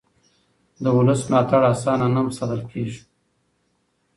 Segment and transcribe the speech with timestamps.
[0.83, 3.01] د ولس ملاتړ اسانه نه ساتل کېږي